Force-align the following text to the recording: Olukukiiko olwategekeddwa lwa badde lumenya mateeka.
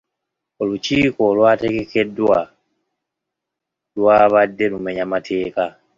Olukukiiko 0.61 1.21
olwategekeddwa 1.31 2.37
lwa 3.95 4.17
badde 4.33 4.65
lumenya 4.71 5.05
mateeka. 5.13 5.65